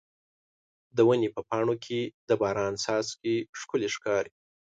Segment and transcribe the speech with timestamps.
[0.95, 1.99] د ونې په پاڼو کې
[2.29, 4.31] د باران څاڅکي ښکلي ښکاري.